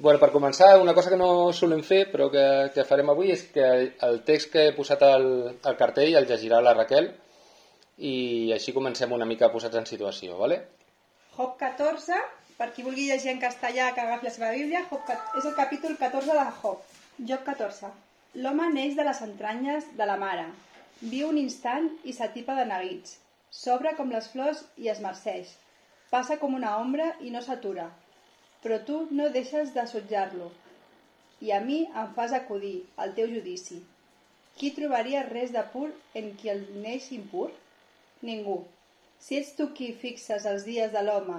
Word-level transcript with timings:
Bueno, 0.00 0.20
per 0.22 0.30
començar, 0.30 0.76
una 0.78 0.92
cosa 0.94 1.10
que 1.10 1.16
no 1.18 1.50
solem 1.50 1.80
fer, 1.86 2.04
però 2.12 2.28
que, 2.30 2.42
que 2.74 2.84
farem 2.86 3.08
avui, 3.10 3.32
és 3.34 3.40
que 3.50 3.64
el 4.06 4.20
text 4.28 4.52
que 4.52 4.62
he 4.68 4.74
posat 4.76 5.02
al, 5.02 5.26
al 5.66 5.78
cartell 5.80 6.14
el 6.20 6.28
llegirà 6.28 6.60
la 6.62 6.74
Raquel 6.76 7.08
i 8.10 8.12
així 8.54 8.76
comencem 8.76 9.16
una 9.16 9.26
mica 9.26 9.48
posats 9.50 9.80
en 9.82 9.90
situació, 9.90 10.38
¿vale? 10.38 10.60
Job 11.34 11.58
14, 11.64 12.22
per 12.60 12.70
qui 12.76 12.86
vulgui 12.86 13.08
llegir 13.10 13.34
en 13.34 13.42
castellà 13.42 13.90
que 13.96 14.06
agafi 14.06 14.30
la 14.30 14.34
seva 14.38 14.54
Bíblia, 14.54 14.86
Job, 14.86 15.10
és 15.34 15.50
el 15.50 15.58
capítol 15.58 15.98
14 16.06 16.40
de 16.44 16.48
Job. 16.62 16.88
Job 17.18 17.46
14. 17.50 17.90
L'home 18.38 18.70
neix 18.78 18.94
de 18.94 19.10
les 19.10 19.26
entranyes 19.26 19.92
de 19.98 20.12
la 20.14 20.20
mare. 20.22 20.46
Viu 21.02 21.34
un 21.34 21.42
instant 21.42 21.90
i 22.04 22.14
s'atipa 22.14 22.54
de 22.54 22.70
neguits. 22.70 23.18
S'obre 23.50 23.98
com 23.98 24.14
les 24.14 24.30
flors 24.30 24.62
i 24.78 24.94
es 24.94 25.02
marceix. 25.02 25.56
Passa 26.14 26.38
com 26.38 26.54
una 26.54 26.78
ombra 26.78 27.16
i 27.18 27.34
no 27.34 27.42
s'atura. 27.42 27.90
Però 28.62 28.78
tu 28.88 28.96
no 29.18 29.28
deixes 29.34 29.74
de 29.74 29.84
sotjar-lo. 29.90 30.48
I 31.46 31.52
a 31.56 31.60
mi 31.64 31.78
em 32.02 32.10
fas 32.16 32.34
acudir 32.38 32.76
al 33.04 33.14
teu 33.18 33.30
judici. 33.34 33.78
Qui 34.58 34.72
trobaria 34.78 35.26
res 35.28 35.52
de 35.54 35.62
pur 35.74 35.88
en 36.20 36.32
qui 36.38 36.50
el 36.54 36.64
neix 36.86 37.12
impur? 37.16 37.50
Ningú. 38.28 38.56
Si 39.26 39.38
ets 39.38 39.52
tu 39.58 39.68
qui 39.78 39.92
fixes 40.00 40.46
els 40.52 40.64
dies 40.66 40.90
de 40.94 41.02
l'home 41.06 41.38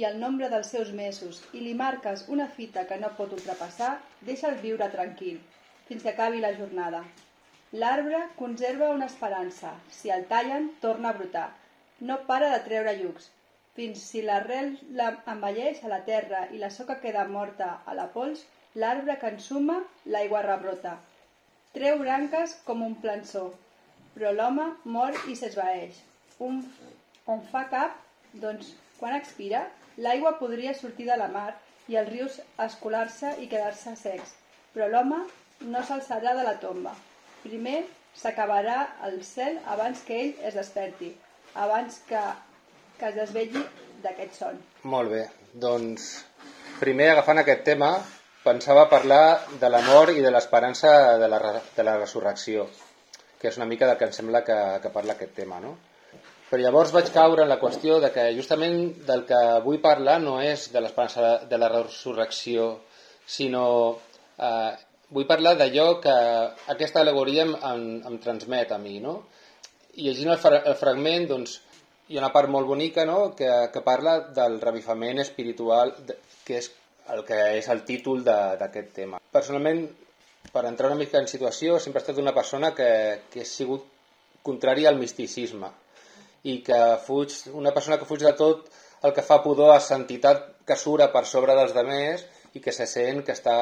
i 0.00 0.02
el 0.08 0.18
nombre 0.22 0.48
dels 0.52 0.72
seus 0.74 0.90
mesos 1.02 1.38
i 1.52 1.62
li 1.62 1.74
marques 1.82 2.24
una 2.36 2.48
fita 2.56 2.84
que 2.90 2.98
no 3.02 3.12
pot 3.20 3.36
ultrapassar, 3.38 3.92
deixa'l 4.30 4.58
viure 4.64 4.90
tranquil, 4.96 5.38
fins 5.86 6.02
que 6.02 6.12
acabi 6.12 6.42
la 6.42 6.52
jornada. 6.58 7.04
L'arbre 7.82 8.18
conserva 8.40 8.90
una 8.96 9.06
esperança. 9.10 9.72
Si 9.90 10.10
el 10.16 10.26
tallen, 10.32 10.68
torna 10.82 11.10
a 11.10 11.16
brotar. 11.20 11.48
No 12.00 12.20
para 12.28 12.50
de 12.52 12.60
treure 12.66 12.92
llucs. 12.98 13.30
Fins 13.76 14.02
si 14.10 14.22
l'arrel 14.24 14.70
la 14.98 15.10
envelleix 15.32 15.82
a 15.84 15.92
la 15.92 16.00
terra 16.04 16.46
i 16.56 16.60
la 16.62 16.70
soca 16.72 16.96
queda 17.02 17.26
morta 17.28 17.68
a 17.84 17.96
la 17.98 18.06
pols, 18.14 18.46
l'arbre 18.82 19.16
que 19.20 19.32
ensuma, 19.34 19.76
l'aigua 20.14 20.42
rebrota. 20.46 20.94
Treu 21.76 21.98
branques 22.00 22.54
com 22.64 22.84
un 22.86 22.94
plançó, 23.02 23.44
però 24.14 24.32
l'home 24.32 24.70
mor 24.96 25.16
i 25.28 25.36
s'esvaeix. 25.36 25.98
Un, 26.46 26.62
on 27.32 27.42
fa 27.52 27.66
cap, 27.72 27.98
doncs, 28.44 28.72
quan 28.98 29.16
expira, 29.18 29.66
l'aigua 30.00 30.38
podria 30.40 30.72
sortir 30.78 31.08
de 31.10 31.18
la 31.20 31.28
mar 31.36 31.50
i 31.92 31.98
els 32.00 32.08
rius 32.12 32.40
escolar-se 32.64 33.34
i 33.44 33.48
quedar-se 33.52 33.92
secs, 34.00 34.32
però 34.72 34.88
l'home 34.92 35.20
no 35.74 35.84
s'alçarà 35.84 36.32
de 36.38 36.48
la 36.48 36.56
tomba. 36.64 36.96
Primer 37.44 37.82
s'acabarà 38.16 38.78
el 39.08 39.20
cel 39.24 39.60
abans 39.76 40.02
que 40.08 40.18
ell 40.24 40.34
es 40.48 40.56
desperti, 40.58 41.12
abans 41.66 42.00
que, 42.08 42.22
que 42.98 43.10
es 43.10 43.16
desvelli 43.18 43.62
d'aquest 44.02 44.38
son. 44.40 44.60
Molt 44.92 45.12
bé, 45.12 45.24
doncs 45.66 46.08
primer 46.80 47.10
agafant 47.12 47.40
aquest 47.42 47.64
tema 47.66 47.90
pensava 48.46 48.86
parlar 48.90 49.40
de 49.60 49.70
la 49.72 49.82
mort 49.88 50.14
i 50.14 50.22
de 50.22 50.30
l'esperança 50.30 50.92
de, 51.18 51.28
la, 51.28 51.40
de 51.76 51.86
la 51.86 51.96
resurrecció, 51.98 52.68
que 53.40 53.50
és 53.50 53.58
una 53.58 53.66
mica 53.66 53.88
del 53.88 53.98
que 53.98 54.06
em 54.08 54.14
sembla 54.14 54.44
que, 54.46 54.58
que 54.82 54.92
parla 54.94 55.16
aquest 55.16 55.34
tema, 55.40 55.58
no? 55.60 55.74
Però 56.46 56.62
llavors 56.62 56.92
vaig 56.94 57.08
caure 57.10 57.42
en 57.42 57.50
la 57.50 57.58
qüestió 57.58 57.98
de 58.02 58.12
que 58.14 58.28
justament 58.36 58.76
del 59.08 59.24
que 59.26 59.38
vull 59.64 59.80
parlar 59.82 60.20
no 60.22 60.36
és 60.38 60.68
de 60.70 60.82
l'esperança 60.82 61.40
de 61.50 61.58
la 61.58 61.70
resurrecció, 61.72 62.68
sinó 63.26 63.66
eh, 64.38 64.74
vull 65.10 65.26
parlar 65.26 65.56
d'allò 65.58 65.88
que 66.04 66.14
aquesta 66.74 67.02
alegoria 67.02 67.48
em, 67.48 67.56
em, 67.72 67.82
em 68.12 68.20
transmet 68.22 68.70
a 68.70 68.78
mi, 68.78 69.00
no? 69.02 69.16
I 69.96 70.06
llegint 70.06 70.30
el, 70.30 70.38
fra 70.38 70.62
el 70.62 70.78
fragment, 70.78 71.26
doncs, 71.32 71.58
hi 72.08 72.16
ha 72.16 72.22
una 72.22 72.32
part 72.34 72.50
molt 72.52 72.68
bonica 72.70 73.04
no? 73.04 73.34
que, 73.38 73.48
que 73.72 73.82
parla 73.82 74.18
del 74.34 74.60
revifament 74.62 75.22
espiritual, 75.22 75.94
que 76.46 76.60
és 76.60 76.70
el 77.14 77.22
que 77.26 77.38
és 77.58 77.68
el 77.70 77.82
títol 77.86 78.22
d'aquest 78.26 78.92
tema. 78.94 79.20
Personalment, 79.34 79.82
per 80.52 80.64
entrar 80.66 80.90
una 80.90 80.98
mica 80.98 81.18
en 81.22 81.28
situació, 81.30 81.80
sempre 81.82 82.00
he 82.00 82.04
estat 82.04 82.22
una 82.22 82.34
persona 82.34 82.72
que, 82.74 82.88
que 83.32 83.42
ha 83.42 83.48
sigut 83.48 83.86
contrària 84.46 84.90
al 84.90 85.00
misticisme 85.00 85.72
i 86.46 86.60
que 86.66 86.80
fuig, 87.02 87.34
una 87.58 87.74
persona 87.74 87.98
que 87.98 88.06
fuig 88.06 88.22
de 88.22 88.34
tot 88.38 88.70
el 89.06 89.14
que 89.14 89.24
fa 89.26 89.40
pudor 89.42 89.74
a 89.74 89.82
sentitat 89.82 90.46
que 90.66 90.78
sura 90.78 91.10
per 91.14 91.24
sobre 91.26 91.54
dels 91.58 91.74
demés 91.74 92.24
i 92.54 92.62
que 92.62 92.72
se 92.72 92.86
sent 92.90 93.22
que 93.26 93.34
està 93.34 93.56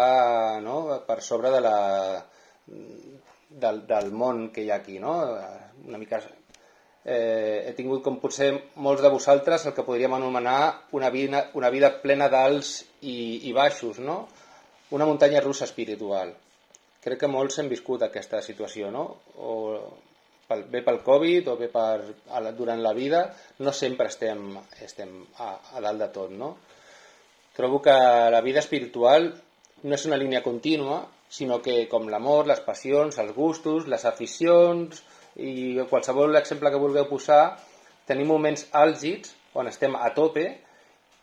no, 0.64 1.00
per 1.08 1.20
sobre 1.24 1.50
de 1.52 1.60
la, 1.64 1.76
del, 2.68 3.84
del 3.88 4.12
món 4.12 4.48
que 4.52 4.64
hi 4.64 4.70
ha 4.70 4.80
aquí. 4.82 5.00
No? 5.02 5.16
Una 5.88 6.00
mica 6.00 6.20
eh, 7.04 7.68
he 7.68 7.74
tingut 7.76 8.02
com 8.04 8.16
potser 8.20 8.50
molts 8.80 9.02
de 9.04 9.12
vosaltres 9.12 9.66
el 9.68 9.74
que 9.76 9.84
podríem 9.84 10.16
anomenar 10.16 10.88
una 10.96 11.10
vida, 11.10 11.50
una 11.54 11.70
vida 11.70 11.92
plena 12.02 12.30
d'alts 12.32 12.78
i, 13.02 13.48
i 13.48 13.52
baixos, 13.52 14.00
no? 14.00 14.24
una 14.90 15.06
muntanya 15.06 15.42
russa 15.44 15.68
espiritual. 15.68 16.32
Crec 17.04 17.20
que 17.20 17.28
molts 17.28 17.58
hem 17.60 17.68
viscut 17.68 18.04
aquesta 18.04 18.40
situació, 18.40 18.90
no? 18.94 19.04
O 19.36 19.54
pel, 20.48 20.62
bé 20.70 20.80
pel 20.86 21.02
Covid 21.04 21.50
o 21.52 21.56
bé 21.60 21.68
per, 21.72 22.14
durant 22.56 22.80
la 22.84 22.94
vida, 22.96 23.26
no 23.60 23.72
sempre 23.72 24.08
estem, 24.12 24.54
estem 24.84 25.18
a, 25.42 25.50
a 25.76 25.82
dalt 25.84 26.00
de 26.04 26.08
tot, 26.14 26.32
no? 26.32 26.54
Trobo 27.54 27.80
que 27.82 27.96
la 28.34 28.40
vida 28.42 28.62
espiritual 28.62 29.28
no 29.84 29.98
és 29.98 30.06
una 30.08 30.18
línia 30.18 30.42
contínua, 30.42 31.02
sinó 31.28 31.60
que 31.62 31.84
com 31.90 32.08
l'amor, 32.08 32.46
les 32.48 32.62
passions, 32.64 33.18
els 33.20 33.34
gustos, 33.36 33.88
les 33.90 34.04
aficions 34.08 35.02
i 35.36 35.80
qualsevol 35.90 36.36
exemple 36.38 36.70
que 36.70 36.80
vulgueu 36.80 37.08
posar, 37.10 37.56
tenim 38.06 38.28
moments 38.30 38.68
àlgids 38.72 39.34
on 39.58 39.70
estem 39.70 39.96
a 39.96 40.10
tope 40.14 40.44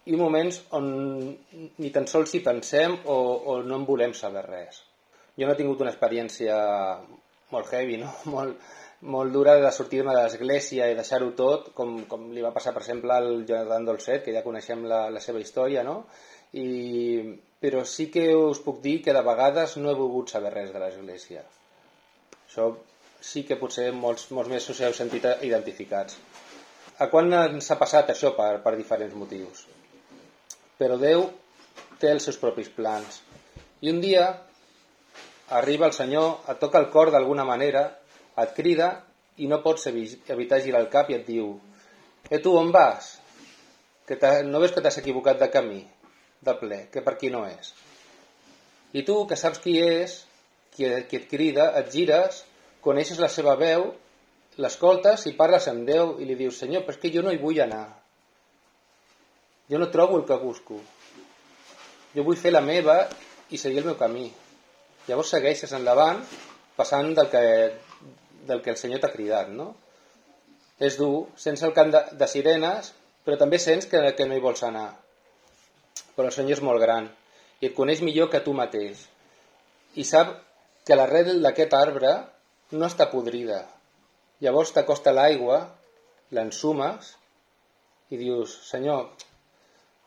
i 0.10 0.18
moments 0.18 0.62
on 0.78 0.88
ni 1.78 1.92
tan 1.94 2.08
sols 2.10 2.34
hi 2.34 2.42
pensem 2.44 2.98
o, 3.06 3.18
o 3.54 3.58
no 3.64 3.78
en 3.78 3.86
volem 3.86 4.16
saber 4.18 4.44
res. 4.48 4.82
Jo 5.38 5.48
no 5.48 5.54
he 5.54 5.60
tingut 5.60 5.82
una 5.84 5.92
experiència 5.94 6.56
molt 7.52 7.72
heavy, 7.72 8.00
no? 8.02 8.12
molt, 8.34 8.58
molt 9.14 9.34
dura 9.34 9.56
de 9.62 9.72
sortir-me 9.74 10.16
de 10.16 10.26
l'església 10.26 10.90
i 10.90 10.98
deixar-ho 10.98 11.32
tot, 11.38 11.72
com, 11.78 12.02
com 12.10 12.30
li 12.36 12.44
va 12.44 12.54
passar, 12.56 12.74
per 12.76 12.84
exemple, 12.84 13.16
al 13.16 13.46
Jonathan 13.48 13.88
Dolcet, 13.88 14.26
que 14.26 14.36
ja 14.36 14.44
coneixem 14.46 14.86
la, 14.90 15.06
la 15.14 15.24
seva 15.24 15.42
història, 15.42 15.86
no? 15.88 16.04
I, 16.58 16.68
però 17.62 17.86
sí 17.88 18.10
que 18.12 18.28
us 18.36 18.60
puc 18.66 18.82
dir 18.84 19.00
que 19.06 19.16
de 19.16 19.24
vegades 19.24 19.78
no 19.80 19.92
he 19.92 19.98
volgut 19.98 20.34
saber 20.34 20.52
res 20.54 20.74
de 20.74 20.82
l'església. 20.82 21.46
Això 22.48 22.74
sí 23.22 23.44
que 23.48 23.58
potser 23.60 23.92
molts, 23.94 24.28
molts 24.34 24.50
més 24.50 24.68
us 24.74 24.82
heu 24.82 24.94
sentit 24.98 25.26
identificats. 25.46 26.18
A 27.02 27.08
quan 27.10 27.32
ens 27.34 27.70
ha 27.72 27.78
passat 27.80 28.10
això 28.14 28.34
per, 28.38 28.60
per 28.64 28.76
diferents 28.78 29.16
motius? 29.18 29.66
Però 30.78 30.98
Déu 31.02 31.28
té 32.02 32.12
els 32.12 32.26
seus 32.26 32.38
propis 32.42 32.70
plans. 32.74 33.22
I 33.82 33.90
un 33.94 34.02
dia 34.02 34.26
arriba 35.58 35.88
el 35.88 35.94
Senyor, 35.94 36.42
et 36.50 36.60
toca 36.62 36.80
el 36.80 36.90
cor 36.94 37.12
d'alguna 37.14 37.46
manera, 37.46 37.86
et 38.42 38.54
crida 38.58 38.92
i 39.38 39.48
no 39.52 39.62
pots 39.64 39.88
evi- 39.92 40.20
evitar 40.32 40.62
girar 40.64 40.82
el 40.82 40.90
cap 40.94 41.10
i 41.12 41.18
et 41.18 41.26
diu 41.28 41.54
«Eh 42.30 42.40
tu, 42.40 42.54
on 42.58 42.72
vas? 42.72 43.18
Que 44.08 44.18
no 44.48 44.60
veus 44.62 44.72
que 44.72 44.82
t'has 44.82 44.98
equivocat 45.02 45.40
de 45.40 45.50
camí, 45.52 45.82
de 46.42 46.54
ple, 46.60 46.86
que 46.94 47.02
per 47.06 47.16
aquí 47.18 47.30
no 47.34 47.44
és?» 47.50 47.74
I 48.94 49.04
tu, 49.08 49.26
que 49.28 49.38
saps 49.40 49.60
qui 49.64 49.78
és, 49.82 50.18
qui, 50.76 50.88
qui 51.10 51.20
et 51.22 51.28
crida, 51.32 51.70
et 51.80 51.92
gires, 51.92 52.44
coneixes 52.84 53.20
la 53.22 53.30
seva 53.32 53.56
veu, 53.60 53.88
l'escoltes 54.62 55.26
i 55.30 55.36
parles 55.38 55.68
amb 55.72 55.88
Déu 55.88 56.18
i 56.20 56.28
li 56.28 56.38
dius 56.40 56.60
«Senyor, 56.62 56.84
però 56.86 56.96
és 56.96 57.02
que 57.02 57.12
jo 57.14 57.24
no 57.26 57.34
hi 57.34 57.40
vull 57.42 57.62
anar. 57.64 57.86
Jo 59.72 59.80
no 59.80 59.90
trobo 59.94 60.20
el 60.20 60.26
que 60.28 60.38
busco. 60.42 60.80
Jo 62.16 62.26
vull 62.28 62.40
fer 62.40 62.52
la 62.52 62.64
meva 62.66 62.98
i 63.50 63.58
seguir 63.62 63.84
el 63.84 63.92
meu 63.92 64.00
camí». 64.00 64.30
Llavors 65.08 65.32
segueixes 65.34 65.72
endavant 65.74 66.20
passant 66.78 67.14
del 67.18 67.30
que, 67.32 67.44
del 68.48 68.62
que 68.62 68.74
el 68.74 68.78
Senyor 68.78 69.02
t'ha 69.02 69.14
cridat, 69.14 69.50
no? 69.50 69.72
És 70.82 70.98
dur, 70.98 71.28
sents 71.38 71.64
el 71.66 71.74
cant 71.78 71.94
de, 71.94 72.04
de 72.18 72.28
sirenes, 72.30 72.92
però 73.26 73.38
també 73.38 73.60
sents 73.62 73.88
que, 73.90 74.02
que 74.18 74.28
no 74.28 74.38
hi 74.38 74.44
vols 74.44 74.62
anar. 74.66 74.92
Però 76.16 76.28
el 76.30 76.36
Senyor 76.36 76.58
és 76.60 76.64
molt 76.66 76.82
gran 76.82 77.10
i 77.62 77.70
et 77.70 77.76
coneix 77.78 78.02
millor 78.02 78.30
que 78.34 78.42
tu 78.46 78.54
mateix. 78.58 79.04
I 80.02 80.06
sap 80.08 80.34
que 80.88 80.98
l'arrel 80.98 81.42
d'aquest 81.44 81.74
arbre 81.78 82.14
no 82.72 82.88
està 82.88 83.10
podrida. 83.12 83.62
Llavors 84.42 84.72
t'acosta 84.74 85.14
l'aigua, 85.14 85.60
l'ensumes 86.36 87.12
i 88.12 88.20
dius, 88.20 88.54
Senyor, 88.68 89.10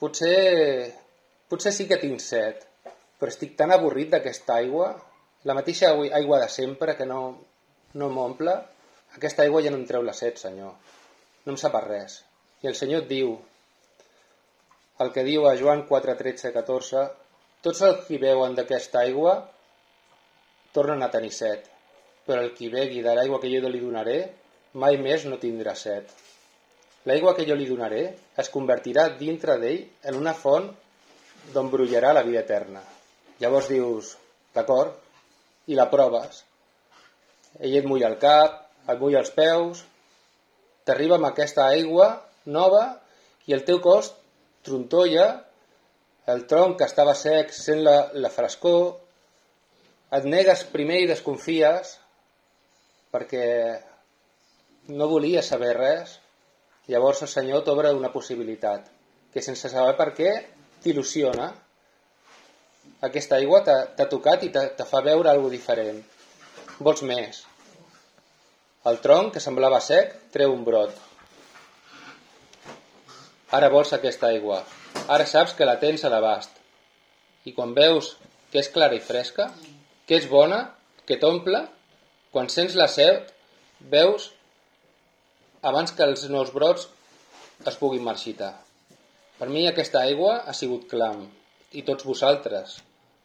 potser, 0.01 0.93
potser 1.49 1.73
sí 1.73 1.87
que 1.89 2.01
tinc 2.01 2.21
set, 2.21 2.65
però 3.21 3.31
estic 3.33 3.55
tan 3.57 3.73
avorrit 3.73 4.11
d'aquesta 4.13 4.59
aigua, 4.61 4.91
la 5.45 5.55
mateixa 5.57 5.93
aigua- 5.93 6.41
de 6.41 6.49
sempre 6.49 6.97
que 6.97 7.07
no, 7.07 7.21
no 7.95 8.09
m'omple, 8.11 8.55
aquesta 9.17 9.45
aigua 9.45 9.63
ja 9.63 9.71
no 9.71 9.79
em 9.81 9.87
treu 9.87 10.03
la 10.03 10.13
set, 10.17 10.41
Senyor. 10.41 10.73
No 11.45 11.53
em 11.53 11.61
sap 11.61 11.77
res. 11.85 12.23
I 12.63 12.69
el 12.73 12.75
Senyor 12.75 13.05
et 13.05 13.09
diu, 13.09 13.37
el 15.05 15.13
que 15.13 15.25
diu 15.25 15.47
a 15.49 15.57
Joan 15.57 15.85
4, 15.87 16.17
13, 16.17 16.53
14, 16.53 17.05
tots 17.63 17.83
els 17.83 18.07
qui 18.07 18.19
beuen 18.19 18.55
d'aquesta 18.57 19.05
aigua 19.05 19.37
tornen 20.73 21.03
a 21.03 21.11
tenir 21.11 21.33
set, 21.33 21.69
però 22.27 22.43
el 22.43 22.55
qui 22.57 22.71
begui 22.73 23.03
de 23.05 23.15
l'aigua 23.15 23.41
que 23.41 23.51
jo 23.53 23.69
li 23.69 23.83
donaré 23.83 24.19
mai 24.83 24.97
més 24.99 25.25
no 25.29 25.39
tindrà 25.43 25.75
set. 25.79 26.11
L'aigua 27.09 27.35
que 27.37 27.45
jo 27.47 27.55
li 27.55 27.69
donaré 27.69 28.03
es 28.41 28.51
convertirà 28.51 29.11
dintre 29.21 29.59
d'ell 29.61 29.83
en 30.11 30.19
una 30.21 30.33
font 30.35 30.71
d'on 31.53 31.71
brollarà 31.71 32.13
la 32.17 32.25
vida 32.27 32.41
eterna. 32.41 32.81
Llavors 33.41 33.69
dius, 33.69 34.15
d'acord, 34.55 34.95
i 35.69 35.77
la 35.77 35.91
proves. 35.93 36.43
Ell 37.61 37.77
et 37.81 37.89
mulla 37.89 38.09
el 38.09 38.17
cap, 38.23 38.61
et 38.89 39.01
mulla 39.01 39.21
els 39.21 39.33
peus, 39.37 39.83
t'arriba 40.85 41.19
amb 41.19 41.29
aquesta 41.29 41.69
aigua 41.73 42.09
nova 42.57 42.85
i 43.49 43.55
el 43.57 43.65
teu 43.69 43.81
cos 43.85 44.11
trontolla, 44.65 45.29
el 46.33 46.47
tronc 46.49 46.79
que 46.81 46.89
estava 46.89 47.13
sec 47.19 47.53
sent 47.53 47.83
la, 47.85 47.97
la 48.17 48.33
frescor, 48.33 48.95
et 50.17 50.25
negues 50.25 50.65
primer 50.73 51.03
i 51.03 51.11
desconfies 51.11 51.99
perquè 53.15 53.47
no 54.99 55.09
volies 55.09 55.47
saber 55.47 55.73
res, 55.79 56.19
llavors 56.91 57.23
el 57.23 57.31
Senyor 57.31 57.63
t'obre 57.65 57.95
una 57.95 58.13
possibilitat 58.13 58.91
que 59.33 59.43
sense 59.43 59.71
saber 59.71 59.95
per 59.99 60.11
què 60.19 60.33
t'il·lusiona. 60.85 61.49
Aquesta 63.07 63.39
aigua 63.39 63.63
t'ha 63.65 64.11
tocat 64.11 64.45
i 64.47 64.51
te 64.55 64.87
fa 64.91 65.01
veure 65.07 65.31
alguna 65.31 65.55
diferent. 65.55 66.03
Vols 66.79 67.03
més. 67.07 67.41
El 68.91 69.01
tronc, 69.01 69.33
que 69.35 69.41
semblava 69.41 69.81
sec, 69.81 70.13
treu 70.35 70.53
un 70.53 70.65
brot. 70.67 70.93
Ara 73.57 73.71
vols 73.73 73.95
aquesta 73.97 74.29
aigua. 74.29 74.61
Ara 75.15 75.25
saps 75.31 75.55
que 75.57 75.69
la 75.69 75.79
tens 75.81 76.05
a 76.05 76.11
l'abast. 76.13 76.51
I 77.49 77.55
quan 77.57 77.73
veus 77.77 78.15
que 78.53 78.61
és 78.61 78.69
clara 78.75 78.97
i 78.99 79.03
fresca, 79.03 79.49
que 80.07 80.19
és 80.21 80.29
bona, 80.29 80.61
que 81.09 81.19
t'omple, 81.21 81.65
quan 82.35 82.51
sents 82.51 82.75
la 82.75 82.89
set, 82.91 83.31
veus 83.95 84.33
abans 85.63 85.95
que 85.95 86.05
els 86.05 86.27
nous 86.29 86.51
brots 86.53 86.89
es 87.71 87.79
puguin 87.81 88.05
marxitar. 88.05 88.53
Per 89.39 89.49
mi 89.51 89.65
aquesta 89.69 90.03
aigua 90.03 90.41
ha 90.45 90.55
sigut 90.55 90.89
clam, 90.91 91.25
i 91.75 91.83
tots 91.87 92.07
vosaltres. 92.07 92.79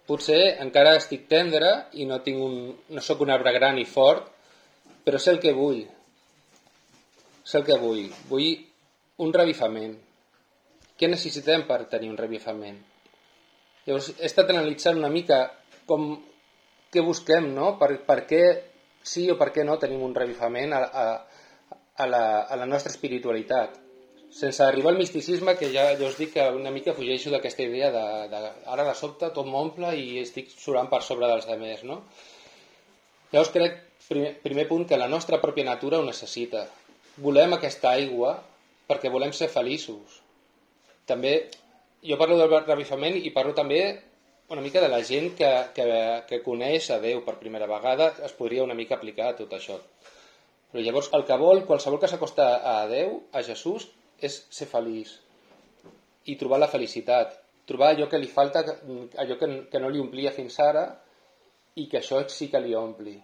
Potser 0.10 0.42
encara 0.64 0.96
estic 0.98 1.28
tendre 1.30 1.72
i 2.02 2.06
no, 2.10 2.18
tinc 2.26 2.42
un, 2.42 2.56
no 2.90 3.02
sóc 3.06 3.22
un 3.26 3.34
arbre 3.34 3.54
gran 3.58 3.78
i 3.78 3.86
fort, 3.86 4.30
però 5.06 5.22
sé 5.22 5.36
el 5.36 5.42
que 5.42 5.54
vull. 5.54 5.84
Sé 7.46 7.60
el 7.60 7.68
que 7.68 7.78
vull. 7.82 8.08
Vull 8.30 8.50
un 9.26 9.34
revifament. 9.36 9.94
Què 11.00 11.10
necessitem 11.10 11.66
per 11.70 11.84
tenir 11.92 12.10
un 12.12 12.18
revifament? 12.18 12.80
Llavors 13.86 14.10
he 14.18 14.26
estat 14.28 14.50
analitzant 14.54 14.98
una 15.00 15.12
mica 15.14 15.44
com, 15.90 16.12
què 16.94 17.06
busquem, 17.06 17.52
no? 17.54 17.76
Per, 17.80 17.94
per 18.06 18.20
què 18.30 18.44
sí 19.04 19.30
o 19.32 19.38
per 19.40 19.52
què 19.56 19.66
no 19.66 19.78
tenim 19.82 20.02
un 20.06 20.16
revifament 20.16 20.74
a, 20.74 20.82
a, 20.82 21.06
a, 21.96 22.08
la, 22.08 22.24
a 22.44 22.58
la 22.60 22.68
nostra 22.70 22.92
espiritualitat. 22.92 23.78
Sense 24.30 24.62
arribar 24.62 24.92
al 24.94 25.00
misticisme, 25.00 25.56
que 25.58 25.72
ja, 25.74 25.88
ja 25.98 26.10
us 26.10 26.20
dic 26.20 26.36
que 26.36 26.44
una 26.54 26.72
mica 26.72 26.94
fugeixo 26.94 27.32
d'aquesta 27.34 27.66
idea 27.66 27.90
de, 27.92 28.04
de 28.30 28.42
ara 28.70 28.86
de 28.86 28.94
sobte 28.98 29.32
tot 29.34 29.48
m'omple 29.50 29.96
i 29.98 30.20
estic 30.22 30.52
surant 30.54 30.90
per 30.92 31.02
sobre 31.02 31.30
dels 31.32 31.48
demés, 31.50 31.82
no? 31.84 32.04
Llavors 33.32 33.50
crec, 33.54 33.80
primer, 34.08 34.36
primer 34.44 34.68
punt, 34.70 34.86
que 34.90 34.98
la 35.02 35.10
nostra 35.10 35.42
pròpia 35.42 35.66
natura 35.66 36.00
ho 36.00 36.06
necessita. 36.06 36.68
Volem 37.18 37.58
aquesta 37.58 37.92
aigua 37.98 38.36
perquè 38.90 39.10
volem 39.14 39.34
ser 39.34 39.50
feliços. 39.54 40.22
També, 41.10 41.34
jo 42.06 42.18
parlo 42.22 42.38
del 42.38 42.54
revifament 42.66 43.18
i 43.18 43.34
parlo 43.34 43.56
també 43.58 43.82
una 44.50 44.62
mica 44.62 44.82
de 44.82 44.90
la 44.90 45.04
gent 45.04 45.36
que, 45.38 45.50
que, 45.76 45.86
que 46.28 46.42
coneix 46.46 46.90
a 46.90 47.00
Déu 47.04 47.22
per 47.26 47.38
primera 47.42 47.68
vegada 47.70 48.12
es 48.26 48.34
podria 48.38 48.66
una 48.66 48.78
mica 48.78 48.98
aplicar 48.98 49.30
a 49.30 49.38
tot 49.38 49.54
això. 49.54 49.78
Però 50.72 50.84
llavors 50.86 51.10
el 51.18 51.26
que 51.26 51.38
vol 51.38 51.64
qualsevol 51.70 52.02
que 52.02 52.10
s'acosta 52.10 52.50
a 52.74 52.76
Déu, 52.90 53.16
a 53.34 53.44
Jesús, 53.46 53.88
és 54.20 54.42
ser 54.50 54.68
feliç 54.70 55.16
i 56.30 56.36
trobar 56.38 56.60
la 56.60 56.70
felicitat, 56.70 57.38
trobar 57.70 57.94
allò 57.94 58.10
que 58.10 58.20
li 58.20 58.28
falta, 58.30 58.62
allò 59.22 59.38
que, 59.40 59.50
que 59.72 59.82
no 59.82 59.90
li 59.90 60.02
omplia 60.02 60.34
fins 60.36 60.60
ara 60.62 60.84
i 61.80 61.88
que 61.90 62.02
això 62.02 62.22
sí 62.30 62.50
que 62.52 62.62
li 62.62 62.76
ompli. 62.78 63.16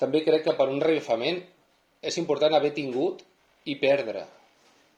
També 0.00 0.22
crec 0.24 0.44
que 0.46 0.56
per 0.56 0.68
un 0.68 0.80
revifament 0.84 1.40
és 2.04 2.18
important 2.20 2.54
haver 2.54 2.72
tingut 2.76 3.24
i 3.64 3.76
perdre. 3.80 4.26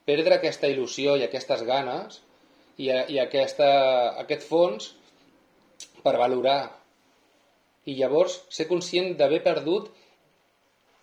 Perdre 0.08 0.38
aquesta 0.38 0.70
il·lusió 0.70 1.14
i 1.18 1.24
aquestes 1.26 1.62
ganes 1.68 2.20
i, 2.78 2.88
i 2.88 3.18
aquesta, 3.22 3.68
aquest 4.22 4.46
fons 4.48 4.92
per 6.04 6.14
valorar. 6.20 6.60
I 7.88 7.96
llavors 7.98 8.38
ser 8.52 8.68
conscient 8.70 9.14
d'haver 9.18 9.40
perdut 9.44 9.90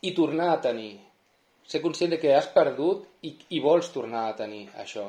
i 0.05 0.13
tornar 0.17 0.51
a 0.53 0.61
tenir. 0.63 0.93
Ser 1.65 1.81
conscient 1.81 2.13
de 2.13 2.19
que 2.21 2.33
has 2.35 2.47
perdut 2.53 3.05
i, 3.25 3.33
i 3.57 3.61
vols 3.61 3.89
tornar 3.93 4.27
a 4.29 4.35
tenir 4.37 4.65
això. 4.81 5.07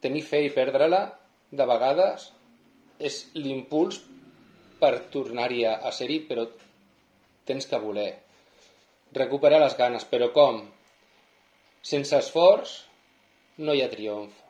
Tenir 0.00 0.22
fe 0.24 0.44
i 0.46 0.52
perdre-la 0.54 1.02
de 1.50 1.66
vegades 1.66 2.30
és 3.10 3.22
l'impuls 3.36 3.98
per 4.80 4.94
tornar-hi 5.12 5.64
a, 5.68 5.76
a 5.84 5.90
ser-hi 5.92 6.20
però 6.28 6.46
tens 7.48 7.66
que 7.66 7.80
voler. 7.82 8.12
Recuperar 9.16 9.58
les 9.64 9.74
ganes 9.76 10.06
però 10.06 10.30
com? 10.32 10.62
sense 11.82 12.16
esforç 12.16 12.72
no 13.64 13.72
hi 13.72 13.80
ha 13.80 13.88
triomf 13.92 14.49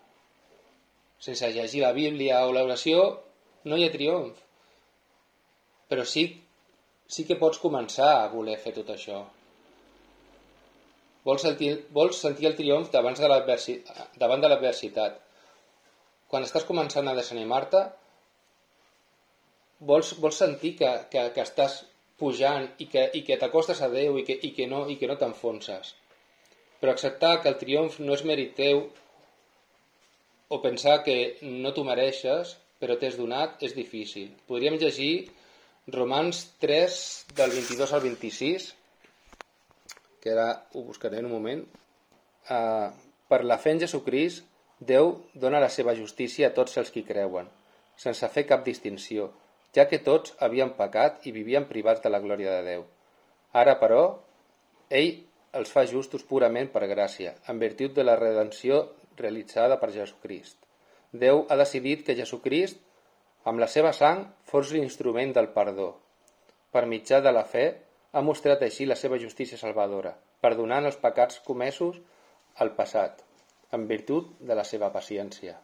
sense 1.21 1.51
llegir 1.53 1.83
la 1.85 1.93
Bíblia 1.97 2.45
o 2.47 2.55
l'oració, 2.55 3.03
no 3.69 3.77
hi 3.77 3.85
ha 3.87 3.93
triomf. 3.93 4.39
Però 5.91 6.07
sí, 6.09 6.25
sí 7.11 7.27
que 7.29 7.39
pots 7.41 7.61
començar 7.61 8.11
a 8.17 8.29
voler 8.33 8.57
fer 8.63 8.73
tot 8.77 8.93
això. 8.95 9.21
Vols 11.27 11.43
sentir, 11.45 11.73
vols 11.93 12.21
sentir 12.25 12.49
el 12.49 12.57
triomf 12.57 12.89
davant 12.95 13.19
de 13.21 13.29
l'adversitat. 14.49 15.19
Quan 16.31 16.47
estàs 16.47 16.65
començant 16.65 17.11
a 17.11 17.17
desanimar-te, 17.19 17.83
vols, 19.91 20.15
vols 20.23 20.39
sentir 20.41 20.77
que, 20.79 20.91
que, 21.13 21.27
que 21.35 21.45
estàs 21.45 21.83
pujant 22.21 22.69
i 22.79 22.87
que, 22.93 23.07
i 23.17 23.25
que 23.27 23.37
t'acostes 23.41 23.81
a 23.83 23.91
Déu 23.93 24.19
i 24.21 24.25
que, 24.29 24.37
i 24.47 24.53
que 24.57 24.69
no, 24.71 24.87
i 24.89 24.97
que 25.01 25.09
no 25.11 25.19
t'enfonses. 25.21 25.95
Però 26.81 26.95
acceptar 26.95 27.41
que 27.43 27.53
el 27.53 27.59
triomf 27.61 27.99
no 28.01 28.17
és 28.17 28.25
mèrit 28.29 28.55
teu 28.57 28.87
o 30.51 30.59
pensar 30.63 31.01
que 31.07 31.39
no 31.43 31.71
t'ho 31.73 31.87
mereixes, 31.87 32.57
però 32.83 32.97
t'és 32.99 33.17
donat, 33.19 33.61
és 33.63 33.77
difícil. 33.77 34.33
Podríem 34.51 34.79
llegir 34.83 35.31
Romans 35.95 36.43
3, 36.63 36.97
del 37.39 37.55
22 37.55 37.93
al 37.95 38.03
26, 38.03 38.67
que 40.21 40.35
ara 40.35 40.49
ho 40.75 40.83
buscaré 40.89 41.23
en 41.23 41.31
un 41.31 41.37
moment. 41.37 41.63
Uh, 42.51 42.91
per 43.31 43.45
la 43.47 43.61
fe 43.63 43.77
en 43.77 43.85
Jesucrist, 43.85 44.47
Déu 44.81 45.11
dona 45.37 45.59
la 45.61 45.69
seva 45.69 45.93
justícia 45.93 46.49
a 46.49 46.55
tots 46.57 46.79
els 46.81 46.89
qui 46.91 47.03
creuen, 47.05 47.51
sense 48.01 48.29
fer 48.33 48.47
cap 48.49 48.63
distinció, 48.65 49.27
ja 49.77 49.85
que 49.91 49.99
tots 50.01 50.33
havien 50.41 50.73
pecat 50.79 51.27
i 51.29 51.35
vivien 51.37 51.67
privats 51.69 52.01
de 52.01 52.09
la 52.09 52.21
glòria 52.25 52.55
de 52.55 52.63
Déu. 52.65 52.87
Ara, 53.61 53.75
però, 53.77 54.01
ell 54.89 55.11
els 55.61 55.75
fa 55.75 55.85
justos 55.91 56.25
purament 56.25 56.71
per 56.73 56.89
gràcia, 56.89 57.35
en 57.53 57.61
virtut 57.61 57.93
de 57.93 58.07
la 58.07 58.17
redenció 58.17 58.81
realitzada 59.23 59.79
per 59.81 59.93
Jesucrist. 59.95 60.59
Déu 61.25 61.45
ha 61.49 61.59
decidit 61.61 62.05
que 62.07 62.17
Jesucrist, 62.19 62.79
amb 63.51 63.63
la 63.63 63.69
seva 63.73 63.93
sang, 63.97 64.27
fos 64.51 64.73
l'instrument 64.75 65.33
del 65.37 65.51
perdó. 65.55 65.91
Per 66.71 66.85
mitjà 66.87 67.21
de 67.25 67.33
la 67.35 67.45
fe, 67.53 67.67
ha 68.13 68.23
mostrat 68.27 68.63
així 68.67 68.87
la 68.87 68.99
seva 68.99 69.19
justícia 69.23 69.59
salvadora, 69.59 70.15
perdonant 70.43 70.87
els 70.87 70.99
pecats 71.03 71.41
comesos 71.47 71.99
al 72.63 72.75
passat, 72.79 73.23
en 73.77 73.87
virtut 73.91 74.33
de 74.41 74.57
la 74.59 74.65
seva 74.67 74.91
paciència. 74.95 75.57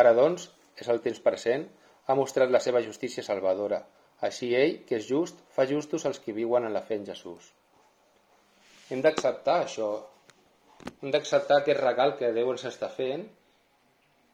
Ara, 0.00 0.12
doncs, 0.14 0.48
és 0.80 0.88
el 0.92 1.02
temps 1.04 1.20
present, 1.24 1.66
ha 2.06 2.14
mostrat 2.14 2.52
la 2.52 2.62
seva 2.62 2.82
justícia 2.84 3.24
salvadora. 3.26 3.82
Així 4.26 4.52
ell, 4.56 4.78
que 4.88 4.98
és 5.00 5.06
just, 5.08 5.38
fa 5.52 5.66
justos 5.68 6.06
els 6.08 6.20
que 6.22 6.34
viuen 6.36 6.66
en 6.66 6.74
la 6.74 6.82
fe 6.88 6.98
en 7.00 7.06
Jesús. 7.08 7.50
Hem 8.90 9.02
d'acceptar 9.04 9.60
això, 9.64 9.90
hem 10.84 11.12
d'acceptar 11.14 11.60
aquest 11.60 11.80
regal 11.80 12.14
que 12.18 12.32
Déu 12.36 12.50
ens 12.52 12.64
està 12.68 12.88
fent 12.92 13.24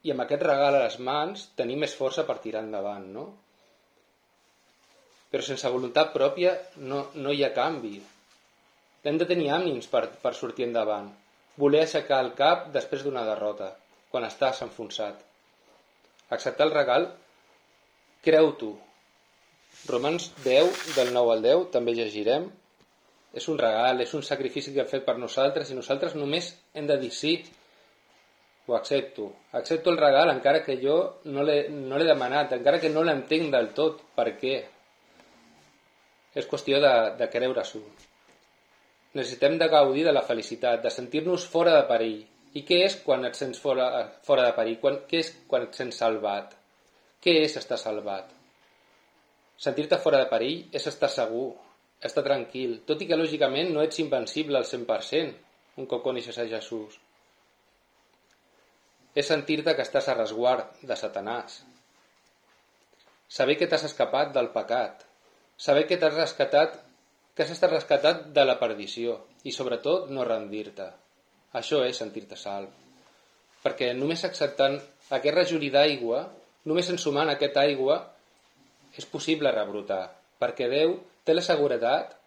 i 0.03 0.11
amb 0.13 0.23
aquest 0.23 0.43
regal 0.45 0.77
a 0.77 0.83
les 0.83 0.99
mans 0.99 1.47
tenir 1.59 1.77
més 1.83 1.95
força 1.99 2.25
per 2.27 2.39
tirar 2.43 2.63
endavant, 2.65 3.05
no? 3.17 3.25
Però 5.31 5.45
sense 5.45 5.71
voluntat 5.75 6.11
pròpia 6.13 6.53
no, 6.89 7.07
no 7.15 7.33
hi 7.33 7.43
ha 7.45 7.53
canvi. 7.55 7.95
Hem 9.03 9.19
de 9.19 9.27
tenir 9.29 9.49
ànims 9.55 9.89
per, 9.91 10.05
per 10.23 10.33
sortir 10.37 10.67
endavant. 10.67 11.09
Voler 11.59 11.83
aixecar 11.83 12.19
el 12.25 12.31
cap 12.37 12.69
després 12.75 13.03
d'una 13.05 13.25
derrota, 13.27 13.69
quan 14.11 14.25
estàs 14.27 14.61
enfonsat. 14.65 15.21
Acceptar 16.33 16.67
el 16.67 16.73
regal, 16.73 17.07
creu-t'ho. 18.25 18.73
Romans 19.89 20.29
10, 20.45 20.83
del 20.97 21.13
9 21.13 21.33
al 21.35 21.43
10, 21.45 21.65
també 21.75 21.95
llegirem, 21.97 22.47
és 23.33 23.47
un 23.49 23.57
regal, 23.57 24.01
és 24.01 24.13
un 24.13 24.23
sacrifici 24.23 24.73
que 24.73 24.83
ha 24.83 24.89
fet 24.89 25.05
per 25.05 25.17
nosaltres 25.17 25.71
i 25.71 25.77
nosaltres 25.77 26.13
només 26.15 26.51
hem 26.77 26.87
de 26.89 26.97
dir 27.01 27.09
sí, 27.11 27.33
ho 28.67 28.75
accepto. 28.75 29.31
Accepto 29.51 29.89
el 29.89 29.97
regal 29.97 30.29
encara 30.31 30.63
que 30.63 30.77
jo 30.81 30.97
no 31.25 31.43
l'he 31.43 31.67
no 31.69 31.99
demanat, 31.99 32.53
encara 32.53 32.79
que 32.79 32.91
no 32.93 33.03
l'entenc 33.03 33.49
del 33.51 33.71
tot. 33.75 34.03
Per 34.15 34.27
què? 34.39 34.55
És 36.33 36.47
qüestió 36.49 36.79
de, 36.81 36.93
de 37.19 37.29
creure-s'ho. 37.29 37.81
Necessitem 39.13 39.57
de 39.61 39.67
gaudir 39.69 40.05
de 40.07 40.13
la 40.13 40.23
felicitat, 40.25 40.81
de 40.81 40.93
sentir-nos 40.93 41.45
fora 41.49 41.75
de 41.75 41.83
perill. 41.89 42.21
I 42.53 42.63
què 42.65 42.79
és 42.85 42.95
quan 43.01 43.25
et 43.25 43.37
sents 43.37 43.59
fora, 43.61 43.89
fora 44.25 44.47
de 44.47 44.55
perill? 44.57 44.79
Quan, 44.81 45.01
què 45.09 45.21
és 45.25 45.33
quan 45.49 45.67
et 45.67 45.77
sents 45.77 45.99
salvat? 46.01 46.53
Què 47.21 47.35
és 47.43 47.57
estar 47.57 47.77
salvat? 47.81 48.31
Sentir-te 49.57 49.99
fora 50.01 50.23
de 50.23 50.29
perill 50.31 50.73
és 50.75 50.87
estar 50.89 51.09
segur, 51.13 51.51
estar 52.09 52.23
tranquil, 52.25 52.79
tot 52.87 53.01
i 53.01 53.07
que 53.09 53.19
lògicament 53.19 53.71
no 53.73 53.83
ets 53.85 54.01
invencible 54.03 54.59
al 54.59 54.67
100% 54.69 55.81
un 55.81 55.89
cop 55.89 56.03
coneixes 56.05 56.37
a 56.37 56.47
Jesús. 56.49 56.97
És 59.13 59.29
sentir-te 59.29 59.75
que 59.77 59.85
estàs 59.85 60.09
a 60.09 60.17
resguard 60.17 60.81
de 60.81 60.97
Satanàs. 60.97 61.61
Saber 63.29 63.57
que 63.57 63.67
t'has 63.69 63.85
escapat 63.89 64.33
del 64.33 64.49
pecat. 64.53 65.05
Saber 65.57 65.85
que 65.89 65.97
t'has 66.01 66.17
rescatat 66.17 66.79
que 67.33 67.41
has 67.41 67.53
estat 67.53 67.71
rescatat 67.71 68.27
de 68.33 68.43
la 68.45 68.59
perdició 68.61 69.17
i 69.43 69.53
sobretot 69.53 70.11
no 70.13 70.25
rendir-te. 70.27 70.85
Això 71.57 71.81
és 71.85 71.97
sentir-te 71.97 72.37
salv. 72.37 72.69
Perquè 73.63 73.93
només 73.97 74.25
acceptant 74.27 74.77
aquest 75.17 75.35
rajolí 75.35 75.71
d'aigua, 75.73 76.27
només 76.69 76.89
ensumant 76.93 77.31
aquesta 77.31 77.63
aigua, 77.63 77.97
és 78.97 79.07
possible 79.09 79.51
rebrotar, 79.53 80.03
perquè 80.37 80.69
Déu 80.69 80.97
té 81.23 81.35
la 81.35 81.45
seguretat 81.45 82.17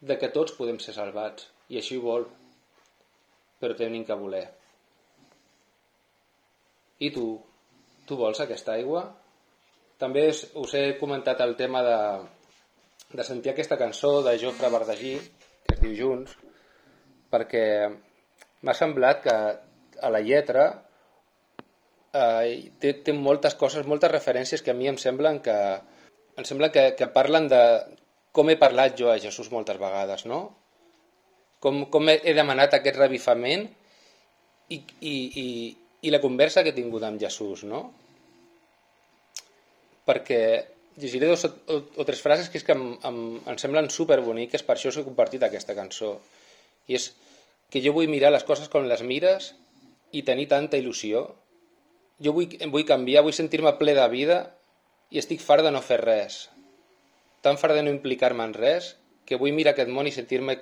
de 0.00 0.18
que 0.18 0.32
tots 0.34 0.54
podem 0.58 0.78
ser 0.82 0.94
salvats, 0.96 1.48
i 1.70 1.78
així 1.80 1.96
ho 1.98 2.04
vol, 2.04 2.26
però 3.62 3.76
tenim 3.78 4.04
que 4.04 4.18
voler. 4.18 4.44
I 7.02 7.10
tu? 7.14 7.26
Tu 8.06 8.18
vols 8.18 8.40
aquesta 8.42 8.74
aigua? 8.74 9.04
També 10.02 10.26
us 10.28 10.74
he 10.74 10.86
comentat 10.98 11.40
el 11.44 11.54
tema 11.58 11.82
de, 11.86 11.98
de 13.14 13.26
sentir 13.26 13.52
aquesta 13.52 13.78
cançó 13.78 14.16
de 14.26 14.34
Jofre 14.42 14.70
Verdagí, 14.74 15.14
que 15.62 15.76
es 15.76 15.82
diu 15.82 15.94
Junts, 15.98 16.34
perquè 17.30 17.64
m'ha 18.62 18.74
semblat 18.74 19.22
que 19.22 19.36
a 20.02 20.10
la 20.10 20.20
lletra 20.26 20.66
eh, 22.12 22.70
té, 22.82 22.92
té 23.06 23.14
moltes 23.14 23.54
coses, 23.58 23.86
moltes 23.86 24.10
referències 24.10 24.62
que 24.62 24.74
a 24.74 24.78
mi 24.78 24.90
em 24.90 24.98
semblen 24.98 25.38
que, 25.44 25.56
em 26.36 26.48
sembla 26.48 26.72
que, 26.74 26.90
que 26.98 27.10
parlen 27.14 27.46
de 27.52 27.62
com 28.32 28.50
he 28.50 28.58
parlat 28.60 28.96
jo 28.98 29.10
a 29.12 29.20
Jesús 29.20 29.50
moltes 29.52 29.78
vegades, 29.80 30.24
no? 30.28 30.42
Com, 31.62 31.84
com 31.92 32.08
he 32.10 32.34
demanat 32.34 32.74
aquest 32.74 32.98
revifament 32.98 33.68
i, 34.72 34.78
i, 34.80 35.14
i, 35.14 35.46
i 36.02 36.12
la 36.12 36.20
conversa 36.22 36.64
que 36.64 36.72
he 36.72 36.78
tingut 36.78 37.04
amb 37.06 37.20
Jesús, 37.22 37.62
no? 37.68 37.84
Perquè 40.08 40.42
llegiré 40.96 41.28
dos 41.28 41.44
o, 41.46 41.50
o, 41.70 41.76
o 42.02 42.06
tres 42.08 42.20
frases 42.24 42.48
que 42.50 42.58
és 42.58 42.66
que 42.66 42.74
em, 42.74 42.96
em, 43.08 43.20
em 43.48 43.60
semblen 43.60 43.90
superboniques, 43.92 44.64
per 44.66 44.76
això 44.76 44.90
us 44.90 44.98
he 44.98 45.06
compartit 45.06 45.44
aquesta 45.44 45.76
cançó. 45.78 46.16
I 46.90 46.98
és 46.98 47.12
que 47.72 47.80
jo 47.84 47.94
vull 47.96 48.10
mirar 48.10 48.32
les 48.34 48.44
coses 48.48 48.68
com 48.72 48.88
les 48.88 49.04
mires 49.06 49.52
i 50.12 50.24
tenir 50.26 50.48
tanta 50.50 50.80
il·lusió. 50.80 51.24
Jo 52.22 52.34
vull, 52.36 52.58
vull 52.74 52.88
canviar, 52.88 53.22
vull 53.24 53.36
sentir-me 53.36 53.72
ple 53.78 53.94
de 53.96 54.08
vida 54.12 54.42
i 55.12 55.20
estic 55.22 55.40
fart 55.40 55.64
de 55.64 55.72
no 55.72 55.80
fer 55.84 56.00
res. 56.02 56.46
Tan 57.42 57.58
fart 57.58 57.74
de 57.74 57.82
no 57.82 57.92
implicar-me 57.94 58.46
en 58.46 58.54
res 58.54 58.94
que 59.26 59.38
vull 59.38 59.54
mirar 59.56 59.74
aquest 59.74 59.90
món 59.90 60.06
i 60.06 60.14
sentir-me 60.14 60.58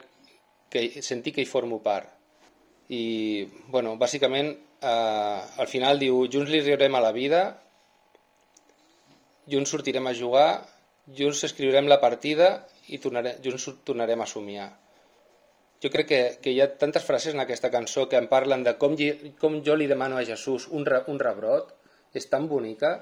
que, 0.73 1.03
sentir 1.05 1.35
que 1.37 1.45
hi 1.45 1.49
formo 1.49 1.81
part. 1.85 2.09
I, 2.91 3.47
bueno, 3.71 3.95
bàsicament, 4.01 4.51
eh, 4.83 5.41
al 5.63 5.69
final 5.71 6.01
diu, 6.03 6.25
junts 6.33 6.51
li 6.51 6.63
riurem 6.65 6.97
a 6.97 7.03
la 7.05 7.13
vida, 7.17 7.43
junts 9.51 9.73
sortirem 9.75 10.09
a 10.09 10.15
jugar, 10.17 10.49
junts 11.17 11.45
escriurem 11.49 11.89
la 11.91 12.01
partida 12.03 12.51
i 12.89 12.99
tornarem, 13.03 13.39
junts 13.45 13.69
tornarem 13.87 14.23
a 14.23 14.29
somiar. 14.31 14.71
Jo 15.81 15.89
crec 15.93 16.09
que, 16.09 16.21
que 16.45 16.53
hi 16.53 16.61
ha 16.61 16.69
tantes 16.81 17.07
frases 17.07 17.35
en 17.35 17.41
aquesta 17.41 17.71
cançó 17.73 18.07
que 18.09 18.19
em 18.21 18.27
parlen 18.29 18.65
de 18.67 18.75
com, 18.81 18.97
com 19.41 19.61
jo 19.65 19.77
li 19.77 19.89
demano 19.89 20.19
a 20.21 20.25
Jesús 20.29 20.69
un, 20.69 20.85
re, 20.85 21.05
un 21.09 21.21
rebrot, 21.23 21.73
és 22.13 22.27
tan 22.29 22.49
bonica, 22.51 22.99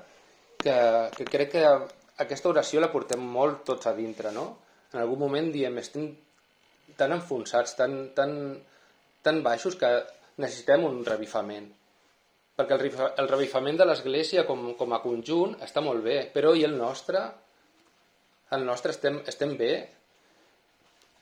que, 0.62 0.76
que 1.16 1.26
crec 1.26 1.56
que 1.56 1.64
aquesta 2.24 2.50
oració 2.50 2.82
la 2.82 2.90
portem 2.92 3.22
molt 3.36 3.64
tots 3.68 3.86
a 3.86 3.94
dintre, 3.96 4.32
no? 4.34 4.46
En 4.92 5.00
algun 5.02 5.20
moment 5.22 5.50
diem, 5.54 5.76
estem 5.78 6.08
tan 6.98 7.12
enfonsats, 7.14 7.76
tan, 7.78 7.98
tan, 8.16 8.32
tan 9.22 9.42
baixos 9.44 9.76
que 9.78 9.90
necessitem 10.42 10.86
un 10.88 11.02
revifament. 11.06 11.68
Perquè 12.58 12.74
el, 12.74 12.88
el 13.22 13.28
revifament 13.30 13.78
de 13.78 13.86
l'Església 13.86 14.44
com, 14.48 14.72
com 14.78 14.94
a 14.94 15.02
conjunt 15.04 15.58
està 15.64 15.82
molt 15.84 16.02
bé, 16.02 16.18
però 16.34 16.54
i 16.58 16.64
el 16.66 16.74
nostre? 16.78 17.22
El 18.56 18.64
nostre 18.66 18.94
estem, 18.96 19.20
estem 19.30 19.54
bé? 19.60 19.72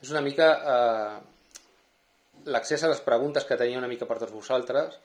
És 0.00 0.12
una 0.14 0.22
mica 0.24 0.48
eh, 0.72 1.16
l'accés 2.54 2.84
a 2.84 2.92
les 2.92 3.02
preguntes 3.04 3.44
que 3.44 3.58
tenia 3.58 3.80
una 3.82 3.90
mica 3.90 4.08
per 4.08 4.20
tots 4.22 4.32
vosaltres, 4.32 4.96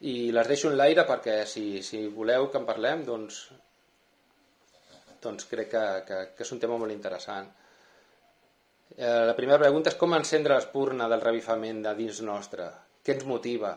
i 0.00 0.30
les 0.32 0.48
deixo 0.48 0.70
en 0.70 0.78
l'aire 0.80 1.04
perquè 1.04 1.42
si, 1.46 1.82
si 1.84 2.06
voleu 2.14 2.48
que 2.50 2.58
en 2.60 2.66
parlem 2.68 3.02
doncs, 3.04 3.42
doncs 5.22 5.48
crec 5.50 5.70
que, 5.72 5.84
que, 6.08 6.20
que 6.36 6.46
és 6.46 6.52
un 6.54 6.60
tema 6.62 6.78
molt 6.80 6.94
interessant. 6.94 7.48
Eh, 8.96 9.24
la 9.30 9.36
primera 9.38 9.60
pregunta 9.62 9.92
és 9.92 9.98
com 10.00 10.16
encendre 10.16 10.56
l'espurna 10.56 11.08
del 11.08 11.24
revifament 11.24 11.82
de 11.86 11.94
dins 11.98 12.22
nostre? 12.26 12.68
Què 13.04 13.16
ens 13.16 13.26
motiva? 13.28 13.74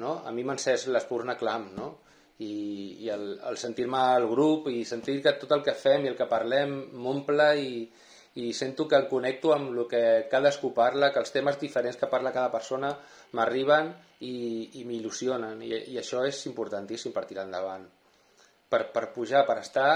No? 0.00 0.20
A 0.24 0.34
mi 0.34 0.44
m'encès 0.46 0.86
l'espurna 0.92 1.36
clam, 1.40 1.70
no? 1.76 1.90
i, 2.38 3.04
i 3.04 3.08
el, 3.10 3.32
el 3.50 3.56
sentir-me 3.58 3.98
al 4.14 4.28
grup 4.30 4.68
i 4.70 4.84
sentir 4.86 5.18
que 5.24 5.34
tot 5.40 5.56
el 5.56 5.64
que 5.66 5.74
fem 5.74 6.06
i 6.06 6.12
el 6.12 6.18
que 6.18 6.28
parlem 6.30 6.74
m'omple 7.02 7.48
i, 7.58 7.80
i 8.38 8.52
sento 8.54 8.86
que 8.88 8.98
el 8.98 9.08
connecto 9.10 9.52
amb 9.54 9.72
el 9.72 9.86
que 9.90 10.02
cadascú 10.30 10.70
parla, 10.74 11.10
que 11.12 11.18
els 11.22 11.34
temes 11.34 11.58
diferents 11.58 11.98
que 11.98 12.10
parla 12.10 12.34
cada 12.34 12.52
persona 12.54 12.92
m'arriben 13.34 13.90
i, 14.20 14.34
i 14.80 14.84
m'il·lusionen 14.86 15.64
I, 15.66 15.74
i 15.94 15.98
això 15.98 16.22
és 16.28 16.44
importantíssim 16.50 17.14
per 17.14 17.26
tirar 17.26 17.48
endavant 17.48 17.88
per, 18.70 18.84
per 18.94 19.08
pujar, 19.14 19.42
per 19.48 19.58
estar 19.64 19.90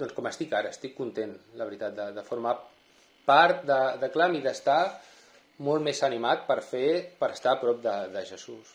doncs 0.00 0.16
com 0.16 0.28
estic 0.30 0.52
ara, 0.56 0.72
estic 0.74 0.96
content 0.96 1.36
la 1.60 1.68
veritat, 1.68 1.94
de, 1.96 2.10
de 2.16 2.26
formar 2.26 2.56
part 3.26 3.64
de, 3.68 3.80
de 4.00 4.10
clam 4.12 4.36
i 4.38 4.42
d'estar 4.44 4.82
molt 5.66 5.84
més 5.84 6.00
animat 6.06 6.46
per 6.48 6.60
fer, 6.64 7.16
per 7.20 7.32
estar 7.34 7.54
a 7.54 7.60
prop 7.60 7.82
de, 7.84 7.96
de 8.14 8.24
Jesús. 8.28 8.74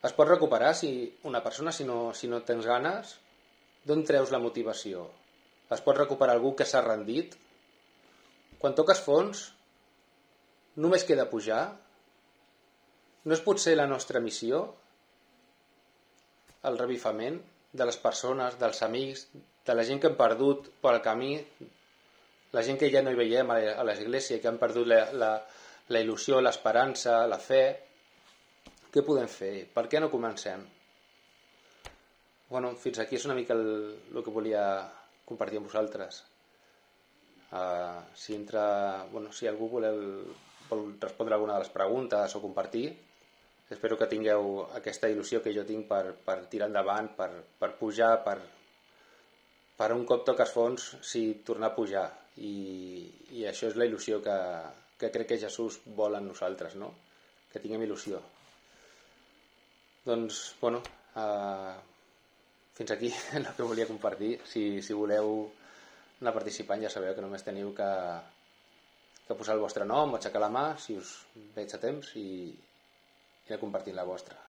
Es 0.00 0.14
pot 0.16 0.28
recuperar 0.28 0.72
si 0.76 0.90
una 1.28 1.42
persona 1.44 1.72
si 1.76 1.84
no, 1.84 2.14
si 2.16 2.28
no 2.28 2.40
tens 2.48 2.64
ganes? 2.66 3.12
D'on 3.84 4.02
treus 4.08 4.32
la 4.32 4.40
motivació? 4.40 5.04
Es 5.70 5.84
pot 5.84 5.98
recuperar 5.98 6.34
algú 6.36 6.54
que 6.56 6.66
s'ha 6.68 6.80
rendit? 6.84 7.36
Quan 8.60 8.76
toques 8.76 9.00
fons 9.04 9.44
només 10.80 11.04
queda 11.08 11.28
pujar? 11.28 11.62
No 13.28 13.36
és 13.36 13.44
potser 13.44 13.76
la 13.76 13.88
nostra 13.88 14.24
missió? 14.24 14.64
El 16.64 16.80
revifament 16.80 17.38
de 17.72 17.86
les 17.86 17.98
persones, 18.02 18.56
dels 18.58 18.82
amics, 18.82 19.26
de 19.66 19.76
la 19.76 19.84
gent 19.86 20.00
que 20.02 20.10
hem 20.10 20.16
perdut 20.18 20.70
pel 20.82 20.98
camí, 21.04 21.34
la 22.56 22.64
gent 22.66 22.78
que 22.80 22.90
ja 22.90 23.02
no 23.04 23.12
hi 23.12 23.18
veiem 23.18 23.52
a 23.54 23.84
l'església, 23.86 24.40
que 24.42 24.50
han 24.50 24.58
perdut 24.58 24.88
la, 24.90 25.04
la, 25.14 25.30
la 25.94 26.02
il·lusió, 26.02 26.40
l'esperança, 26.42 27.20
la 27.30 27.38
fe. 27.38 27.62
Què 28.90 29.04
podem 29.06 29.28
fer? 29.30 29.52
Per 29.70 29.86
què 29.86 30.00
no 30.02 30.10
comencem? 30.10 30.64
Bueno, 32.50 32.72
fins 32.74 32.98
aquí 32.98 33.14
és 33.20 33.26
una 33.28 33.36
mica 33.38 33.54
el, 33.54 33.68
el 34.10 34.24
que 34.26 34.34
volia 34.34 34.64
compartir 35.28 35.60
amb 35.60 35.70
vosaltres. 35.70 36.24
Uh, 37.50 38.02
si, 38.14 38.34
entra, 38.34 38.64
bueno, 39.12 39.30
si 39.34 39.46
algú 39.46 39.68
voleu, 39.70 40.00
vol 40.70 40.84
respondre 41.02 41.36
alguna 41.36 41.54
de 41.54 41.64
les 41.64 41.72
preguntes 41.74 42.34
o 42.34 42.42
compartir, 42.42 42.88
espero 43.70 43.96
que 43.98 44.08
tingueu 44.10 44.64
aquesta 44.76 45.08
il·lusió 45.12 45.40
que 45.44 45.54
jo 45.54 45.64
tinc 45.66 45.86
per, 45.90 46.14
per 46.26 46.40
tirar 46.52 46.68
endavant, 46.70 47.12
per, 47.16 47.30
per 47.60 47.70
pujar, 47.78 48.16
per, 48.24 48.38
per 49.78 49.92
un 49.94 50.02
cop 50.08 50.24
toques 50.26 50.50
fons, 50.54 50.88
sí, 51.06 51.22
tornar 51.46 51.70
a 51.70 51.76
pujar. 51.76 52.08
I, 52.42 52.54
i 53.38 53.46
això 53.46 53.70
és 53.70 53.78
la 53.78 53.86
il·lusió 53.86 54.18
que, 54.24 54.36
que 54.98 55.12
crec 55.14 55.32
que 55.32 55.40
Jesús 55.44 55.80
vol 55.98 56.18
en 56.18 56.26
nosaltres, 56.30 56.74
no? 56.80 56.90
que 57.50 57.62
tinguem 57.62 57.86
il·lusió. 57.86 58.18
Doncs, 60.06 60.40
bueno, 60.60 60.82
uh, 61.18 61.74
fins 62.74 62.94
aquí 62.94 63.12
el 63.38 63.48
que 63.56 63.66
volia 63.66 63.88
compartir. 63.88 64.36
Si, 64.50 64.82
si 64.82 64.96
voleu 64.96 65.46
anar 66.20 66.34
participant 66.36 66.82
ja 66.82 66.92
sabeu 66.92 67.14
que 67.16 67.24
només 67.24 67.46
teniu 67.46 67.70
que, 67.76 67.90
que 69.26 69.36
posar 69.38 69.56
el 69.56 69.62
vostre 69.62 69.86
nom 69.88 70.16
aixecar 70.16 70.42
la 70.42 70.50
mà 70.52 70.64
si 70.80 70.98
us 71.00 71.14
veig 71.56 71.72
a 71.74 71.80
temps 71.80 72.12
i, 72.20 72.26
i 73.50 73.54
a 73.54 73.58
compartir 73.58 73.94
la 73.94 74.04
vostra. 74.04 74.38